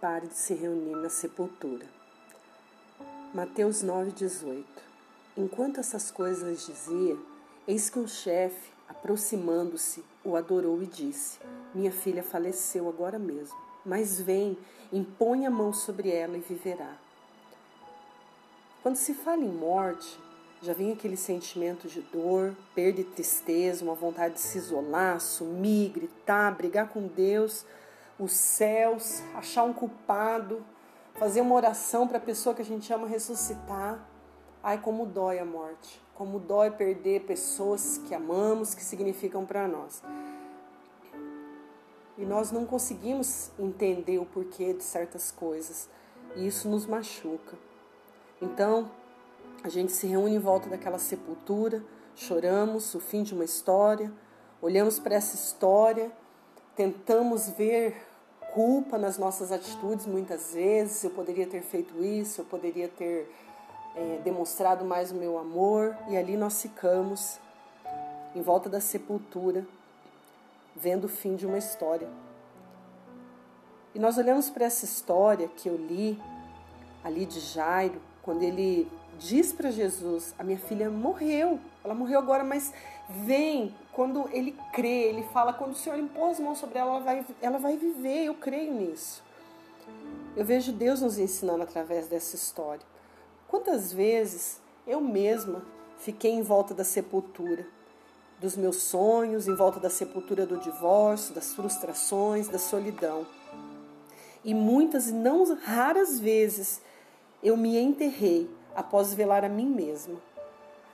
[0.00, 1.86] Pare de se reunir na sepultura.
[3.32, 4.64] Mateus 9,18
[5.36, 7.16] Enquanto essas coisas dizia,
[7.66, 11.40] eis que um chefe, aproximando-se, o adorou e disse:
[11.74, 14.56] Minha filha faleceu agora mesmo, mas vem,
[14.92, 16.96] impõe a mão sobre ela e viverá.
[18.82, 20.20] Quando se fala em morte,
[20.62, 25.90] já vem aquele sentimento de dor, perda e tristeza, uma vontade de se isolar, sumir,
[25.90, 27.66] gritar, brigar com Deus,
[28.18, 30.64] os céus, achar um culpado,
[31.14, 34.06] fazer uma oração para a pessoa que a gente ama ressuscitar.
[34.62, 40.02] Ai, como dói a morte, como dói perder pessoas que amamos, que significam para nós.
[42.16, 45.88] E nós não conseguimos entender o porquê de certas coisas,
[46.36, 47.58] e isso nos machuca.
[48.40, 48.90] Então,
[49.62, 54.12] a gente se reúne em volta daquela sepultura, choramos o fim de uma história,
[54.62, 56.12] olhamos para essa história,
[56.76, 57.96] tentamos ver
[58.52, 61.02] culpa nas nossas atitudes muitas vezes.
[61.02, 63.28] Eu poderia ter feito isso, eu poderia ter
[63.96, 67.38] é, demonstrado mais o meu amor, e ali nós ficamos
[68.34, 69.64] em volta da sepultura,
[70.74, 72.08] vendo o fim de uma história.
[73.94, 76.20] E nós olhamos para essa história que eu li
[77.04, 82.44] ali de Jairo, quando ele diz para Jesus: A minha filha morreu, ela morreu agora,
[82.44, 82.72] mas
[83.08, 83.74] vem.
[83.92, 87.26] Quando ele crê, ele fala: Quando o Senhor impôs as mãos sobre ela, ela vai,
[87.40, 88.24] ela vai viver.
[88.24, 89.22] Eu creio nisso.
[90.36, 92.84] Eu vejo Deus nos ensinando através dessa história.
[93.46, 95.62] Quantas vezes eu mesma
[95.98, 97.66] fiquei em volta da sepultura
[98.40, 103.26] dos meus sonhos, em volta da sepultura do divórcio, das frustrações, da solidão.
[104.44, 106.82] E muitas e não raras vezes
[107.42, 110.16] eu me enterrei após velar a mim mesma.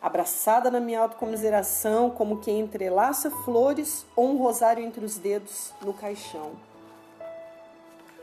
[0.00, 5.92] Abraçada na minha autocomiseração, como quem entrelaça flores ou um rosário entre os dedos no
[5.92, 6.52] caixão.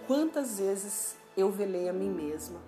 [0.07, 2.59] Quantas vezes eu velei a mim mesma.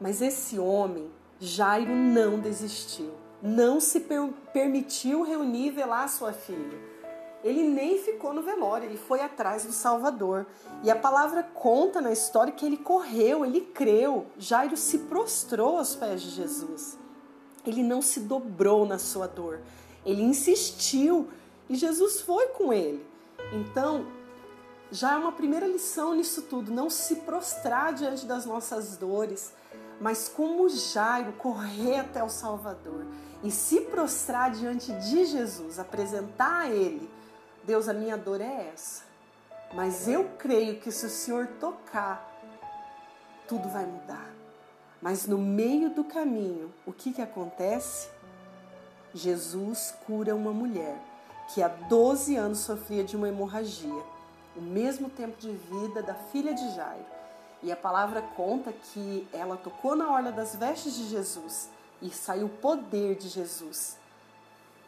[0.00, 3.12] Mas esse homem, Jairo, não desistiu.
[3.40, 6.92] Não se per permitiu reunir e velar sua filha
[7.42, 10.46] ele nem ficou no velório, ele foi atrás do Salvador.
[10.82, 14.26] E a palavra conta na história que ele correu, ele creu.
[14.38, 16.98] Jairo se prostrou aos pés de Jesus.
[17.66, 19.60] Ele não se dobrou na sua dor,
[20.04, 21.28] ele insistiu
[21.68, 23.04] e Jesus foi com ele.
[23.52, 24.06] Então,
[24.90, 29.52] já é uma primeira lição nisso tudo, não se prostrar diante das nossas dores,
[30.00, 33.06] mas como Jairo correr até o Salvador
[33.44, 37.08] e se prostrar diante de Jesus, apresentar a ele
[37.64, 39.04] Deus, a minha dor é essa.
[39.74, 42.28] Mas eu creio que se o Senhor tocar,
[43.48, 44.30] tudo vai mudar.
[45.00, 48.08] Mas no meio do caminho, o que, que acontece?
[49.14, 50.96] Jesus cura uma mulher
[51.52, 54.02] que há 12 anos sofria de uma hemorragia,
[54.56, 57.04] o mesmo tempo de vida da filha de Jairo.
[57.62, 61.68] E a palavra conta que ela tocou na orla das vestes de Jesus
[62.00, 63.96] e saiu o poder de Jesus.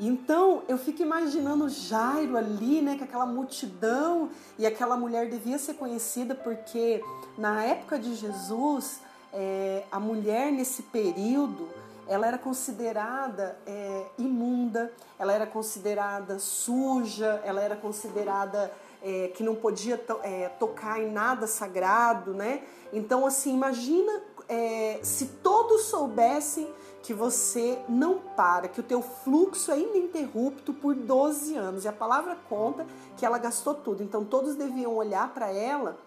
[0.07, 4.29] Então eu fico imaginando Jairo ali, né, com aquela multidão
[4.59, 7.03] e aquela mulher devia ser conhecida porque
[7.39, 9.01] na época de Jesus
[9.33, 11.69] é, a mulher nesse período
[12.07, 18.71] ela era considerada é, imunda, ela era considerada suja, ela era considerada
[19.03, 22.63] é, que não podia to é, tocar em nada sagrado, né?
[22.93, 26.69] Então assim imagina é, se todos soubessem
[27.05, 31.85] que você não para, que o teu fluxo é ininterrupto por 12 anos.
[31.85, 32.87] E a palavra conta
[33.19, 34.03] que ela gastou tudo.
[34.03, 35.99] Então todos deviam olhar para ela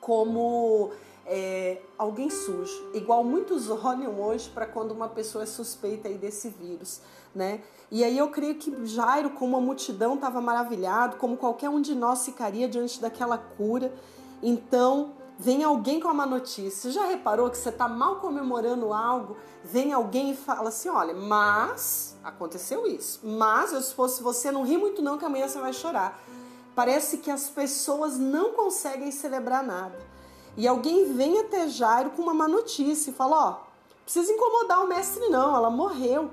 [0.00, 0.92] como
[1.26, 6.48] é, alguém sujo, igual muitos olham hoje para quando uma pessoa é suspeita aí desse
[6.48, 7.02] vírus,
[7.34, 7.60] né?
[7.90, 11.94] E aí eu creio que Jairo, como a multidão, estava maravilhado, como qualquer um de
[11.94, 13.92] nós ficaria diante daquela cura.
[14.42, 16.90] Então vem alguém com uma notícia.
[16.90, 19.38] Já reparou que você está mal comemorando algo?
[19.64, 23.20] Vem alguém e fala assim: olha, mas aconteceu isso.
[23.24, 26.20] Mas eu, se fosse você, não ri muito, não, que amanhã você vai chorar.
[26.74, 29.98] Parece que as pessoas não conseguem celebrar nada.
[30.56, 33.60] E alguém vem até Jairo com uma má notícia e fala: ó,
[34.04, 36.30] precisa incomodar o mestre, não, ela morreu.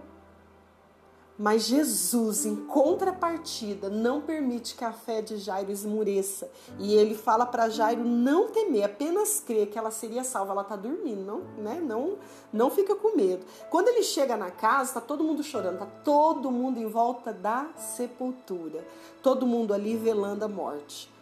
[1.40, 6.50] Mas Jesus, em contrapartida, não permite que a fé de Jairo esmureça.
[6.80, 10.54] E ele fala para Jairo não temer, apenas crer que ela seria salva.
[10.54, 11.80] Ela está dormindo, não, né?
[11.80, 12.18] não,
[12.52, 13.46] não fica com medo.
[13.70, 17.68] Quando ele chega na casa, está todo mundo chorando, está todo mundo em volta da
[17.78, 18.84] sepultura.
[19.22, 21.17] Todo mundo ali velando a morte.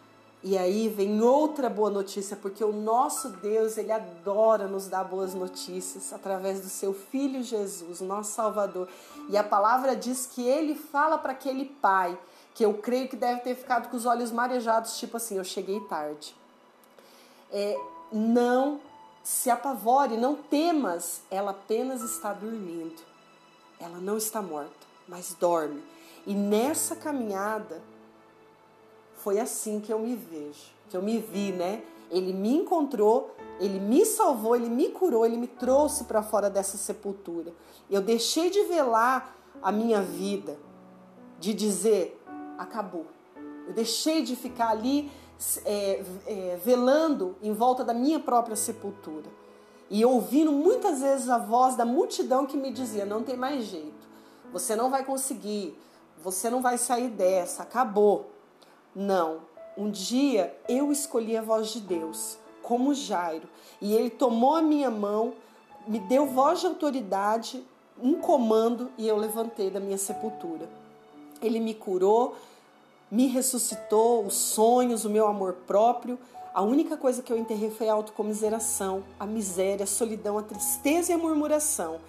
[0.47, 5.33] E aí vem outra boa notícia, porque o nosso Deus, ele adora nos dar boas
[5.33, 8.87] notícias através do seu filho Jesus, nosso Salvador.
[9.27, 12.15] E a palavra diz que ele fala para aquele pai
[12.53, 15.79] que eu creio que deve ter ficado com os olhos marejados, tipo assim, eu cheguei
[15.79, 16.35] tarde.
[17.51, 17.75] É,
[18.11, 18.79] não
[19.23, 23.01] se apavore, não temas, ela apenas está dormindo.
[23.79, 25.83] Ela não está morta, mas dorme.
[26.27, 27.81] E nessa caminhada
[29.25, 31.81] foi assim que eu me vejo, que eu me vi, né?
[32.11, 36.77] Ele me encontrou, ele me salvou, ele me curou, ele me trouxe para fora dessa
[36.77, 37.51] sepultura.
[37.89, 40.59] Eu deixei de velar a minha vida,
[41.39, 42.23] de dizer
[42.55, 43.07] acabou.
[43.67, 45.11] Eu deixei de ficar ali
[45.65, 49.25] é, é, velando em volta da minha própria sepultura
[49.89, 54.07] e ouvindo muitas vezes a voz da multidão que me dizia: não tem mais jeito,
[54.53, 55.75] você não vai conseguir,
[56.23, 58.34] você não vai sair dessa, acabou.
[58.95, 59.39] Não,
[59.77, 63.49] um dia eu escolhi a voz de Deus, como Jairo,
[63.81, 65.33] e ele tomou a minha mão,
[65.85, 67.61] me deu voz de autoridade,
[68.01, 70.69] um comando e eu levantei da minha sepultura.
[71.41, 72.35] Ele me curou,
[73.11, 76.17] me ressuscitou, os sonhos, o meu amor próprio.
[76.53, 81.11] A única coisa que eu enterrei foi a autocomiseração, a miséria, a solidão, a tristeza
[81.11, 81.99] e a murmuração.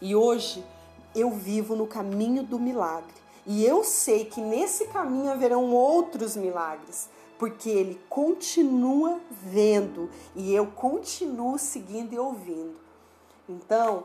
[0.00, 0.64] E hoje
[1.12, 3.25] eu vivo no caminho do milagre.
[3.46, 7.08] E eu sei que nesse caminho haverão outros milagres,
[7.38, 12.76] porque ele continua vendo e eu continuo seguindo e ouvindo.
[13.48, 14.04] Então,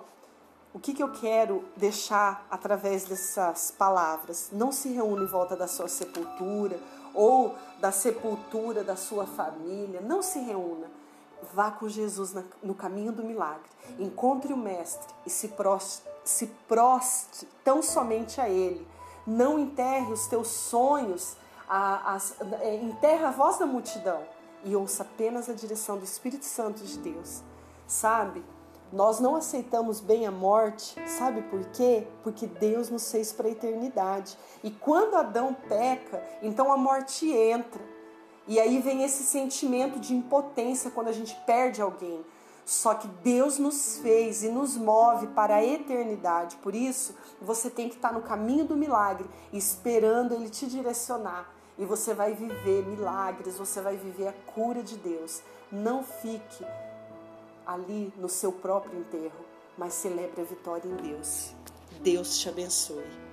[0.74, 4.50] o que, que eu quero deixar através dessas palavras?
[4.52, 6.80] Não se reúne em volta da sua sepultura
[7.14, 10.00] ou da sepultura da sua família.
[10.02, 10.88] Não se reúna.
[11.54, 12.34] Vá com Jesus
[12.64, 13.70] no caminho do milagre.
[14.00, 16.50] Encontre o Mestre e se proste, se
[17.64, 18.88] tão somente a Ele.
[19.26, 21.36] Não enterre os teus sonhos,
[21.68, 22.18] a, a,
[22.62, 24.22] é, enterre a voz da multidão
[24.64, 27.42] e ouça apenas a direção do Espírito Santo de Deus.
[27.88, 28.44] Sabe?
[28.92, 32.06] Nós não aceitamos bem a morte, sabe por quê?
[32.24, 34.38] Porque Deus nos fez para a eternidade.
[34.62, 37.82] E quando Adão peca, então a morte entra.
[38.48, 42.22] E aí vem esse sentimento de impotência quando a gente perde alguém.
[42.72, 46.56] Só que Deus nos fez e nos move para a eternidade.
[46.64, 51.54] Por isso, você tem que estar no caminho do milagre, esperando Ele te direcionar.
[51.78, 55.42] E você vai viver milagres, você vai viver a cura de Deus.
[55.70, 56.66] Não fique
[57.68, 59.46] ali no seu próprio enterro,
[59.78, 61.54] mas celebre a vitória em Deus.
[62.02, 63.31] Deus te abençoe.